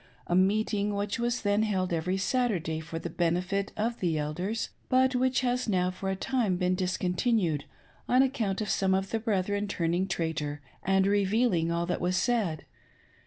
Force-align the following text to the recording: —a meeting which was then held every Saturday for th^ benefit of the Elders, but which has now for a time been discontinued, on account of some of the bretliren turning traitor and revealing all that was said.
—a 0.25 0.35
meeting 0.35 0.95
which 0.95 1.19
was 1.19 1.43
then 1.43 1.61
held 1.61 1.93
every 1.93 2.17
Saturday 2.17 2.79
for 2.79 2.99
th^ 2.99 3.15
benefit 3.15 3.71
of 3.77 3.99
the 3.99 4.17
Elders, 4.17 4.69
but 4.89 5.13
which 5.13 5.41
has 5.41 5.69
now 5.69 5.91
for 5.91 6.09
a 6.09 6.15
time 6.15 6.57
been 6.57 6.73
discontinued, 6.73 7.65
on 8.09 8.23
account 8.23 8.61
of 8.61 8.69
some 8.71 8.95
of 8.95 9.11
the 9.11 9.19
bretliren 9.19 9.69
turning 9.69 10.07
traitor 10.07 10.59
and 10.81 11.05
revealing 11.05 11.71
all 11.71 11.85
that 11.85 12.01
was 12.01 12.17
said. 12.17 12.65